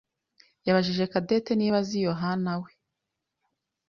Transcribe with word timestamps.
yabajije 0.67 1.03
Cadette 1.11 1.51
niba 1.55 1.77
azi 1.81 1.97
Yohanawe. 2.07 2.69